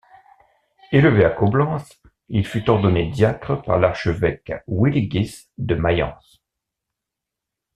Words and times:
Élevé 0.91 1.23
à 1.25 1.29
Coblence, 1.29 2.01
il 2.27 2.43
fut 2.47 2.67
ordonné 2.71 3.07
diacre 3.11 3.61
par 3.61 3.77
l'archevêque 3.77 4.51
Willigis 4.67 5.51
de 5.59 5.75
Mayence. 5.75 6.41